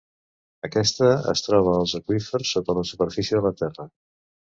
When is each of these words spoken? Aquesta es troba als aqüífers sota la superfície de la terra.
Aquesta 0.67 1.09
es 1.33 1.43
troba 1.47 1.75
als 1.81 1.93
aqüífers 1.99 2.53
sota 2.57 2.77
la 2.79 2.85
superfície 2.93 3.39
de 3.39 3.45
la 3.49 3.53
terra. 3.61 3.87